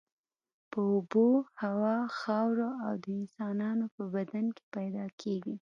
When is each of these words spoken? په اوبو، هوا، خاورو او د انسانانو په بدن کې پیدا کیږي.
په 0.71 0.79
اوبو، 0.91 1.27
هوا، 1.63 1.97
خاورو 2.19 2.69
او 2.85 2.93
د 3.03 3.05
انسانانو 3.19 3.85
په 3.95 4.03
بدن 4.15 4.45
کې 4.55 4.63
پیدا 4.75 5.05
کیږي. 5.21 5.55